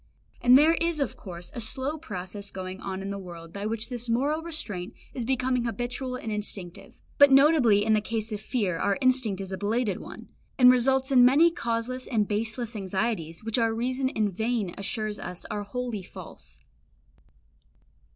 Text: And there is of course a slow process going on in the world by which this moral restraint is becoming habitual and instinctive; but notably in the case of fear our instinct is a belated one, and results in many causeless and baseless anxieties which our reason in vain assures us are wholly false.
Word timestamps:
And 0.41 0.57
there 0.57 0.73
is 0.73 0.99
of 0.99 1.15
course 1.15 1.51
a 1.53 1.61
slow 1.61 1.95
process 1.99 2.49
going 2.49 2.81
on 2.81 3.03
in 3.03 3.11
the 3.11 3.19
world 3.19 3.53
by 3.53 3.67
which 3.67 3.89
this 3.89 4.09
moral 4.09 4.41
restraint 4.41 4.95
is 5.13 5.23
becoming 5.23 5.65
habitual 5.65 6.15
and 6.15 6.31
instinctive; 6.31 6.99
but 7.19 7.31
notably 7.31 7.85
in 7.85 7.93
the 7.93 8.01
case 8.01 8.31
of 8.31 8.41
fear 8.41 8.79
our 8.79 8.97
instinct 8.99 9.39
is 9.41 9.51
a 9.51 9.59
belated 9.59 9.99
one, 9.99 10.29
and 10.57 10.71
results 10.71 11.11
in 11.11 11.23
many 11.23 11.51
causeless 11.51 12.07
and 12.07 12.27
baseless 12.27 12.75
anxieties 12.75 13.43
which 13.43 13.59
our 13.59 13.75
reason 13.75 14.09
in 14.09 14.31
vain 14.31 14.73
assures 14.75 15.19
us 15.19 15.45
are 15.51 15.61
wholly 15.61 16.01
false. 16.01 16.61